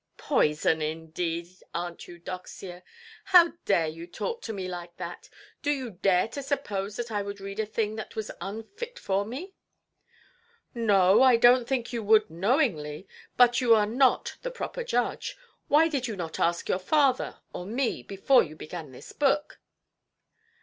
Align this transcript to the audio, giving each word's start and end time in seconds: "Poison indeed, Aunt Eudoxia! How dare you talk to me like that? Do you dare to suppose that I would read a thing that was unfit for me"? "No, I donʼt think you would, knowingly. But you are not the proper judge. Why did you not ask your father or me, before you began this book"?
"Poison 0.17 0.81
indeed, 0.81 1.45
Aunt 1.75 2.07
Eudoxia! 2.07 2.81
How 3.25 3.49
dare 3.65 3.85
you 3.85 4.07
talk 4.07 4.41
to 4.41 4.51
me 4.51 4.67
like 4.67 4.97
that? 4.97 5.29
Do 5.61 5.69
you 5.69 5.91
dare 5.91 6.27
to 6.29 6.41
suppose 6.41 6.95
that 6.95 7.11
I 7.11 7.21
would 7.21 7.39
read 7.39 7.59
a 7.59 7.67
thing 7.67 7.97
that 7.97 8.15
was 8.15 8.31
unfit 8.41 8.97
for 8.97 9.23
me"? 9.25 9.53
"No, 10.73 11.21
I 11.21 11.37
donʼt 11.37 11.67
think 11.67 11.93
you 11.93 12.01
would, 12.01 12.31
knowingly. 12.31 13.07
But 13.37 13.61
you 13.61 13.75
are 13.75 13.85
not 13.85 14.37
the 14.41 14.49
proper 14.49 14.83
judge. 14.83 15.37
Why 15.67 15.87
did 15.87 16.07
you 16.07 16.15
not 16.15 16.39
ask 16.39 16.67
your 16.67 16.79
father 16.79 17.37
or 17.53 17.67
me, 17.67 18.01
before 18.01 18.41
you 18.41 18.55
began 18.55 18.91
this 18.91 19.11
book"? 19.13 19.59